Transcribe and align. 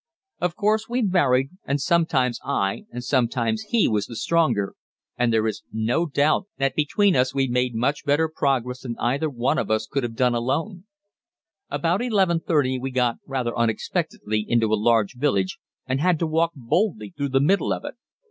Of 0.39 0.55
course 0.55 0.89
we 0.89 1.03
varied, 1.03 1.51
and 1.63 1.79
sometimes 1.79 2.39
I 2.43 2.85
and 2.91 3.03
sometimes 3.03 3.65
he 3.69 3.87
was 3.87 4.07
the 4.07 4.15
stronger 4.15 4.73
and 5.15 5.31
there 5.31 5.45
is 5.45 5.61
no 5.71 6.07
doubt 6.07 6.47
that 6.57 6.73
between 6.73 7.15
us 7.15 7.35
we 7.35 7.47
made 7.47 7.75
much 7.75 8.03
better 8.03 8.27
progress 8.27 8.81
than 8.81 8.95
either 8.97 9.29
one 9.29 9.59
of 9.59 9.69
us 9.69 9.85
could 9.85 10.01
have 10.01 10.15
done 10.15 10.33
alone. 10.33 10.85
About 11.69 11.99
11.30 12.01 12.81
we 12.81 12.89
got 12.89 13.17
rather 13.27 13.55
unexpectedly 13.55 14.43
into 14.49 14.73
a 14.73 14.73
large 14.73 15.17
village 15.17 15.59
and 15.85 16.01
had 16.01 16.17
to 16.17 16.25
walk 16.25 16.53
boldly 16.55 17.13
through 17.15 17.29
the 17.29 17.39
middle 17.39 17.71
of 17.71 17.85
it. 17.85 17.93